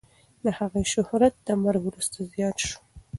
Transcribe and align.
د 0.43 0.45
هغې 0.57 0.83
شهرت 0.93 1.33
د 1.47 1.49
مرګ 1.63 1.81
وروسته 1.85 2.17
زیات 2.33 2.57
شو. 2.67 2.79